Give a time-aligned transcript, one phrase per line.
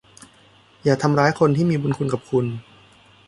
[0.83, 2.45] อย่าทำร้ายคนที่มีบุญคุณกับคุณ